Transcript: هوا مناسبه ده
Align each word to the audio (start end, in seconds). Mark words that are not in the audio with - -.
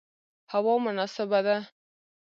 هوا 0.53 0.73
مناسبه 0.85 1.39
ده 1.45 1.57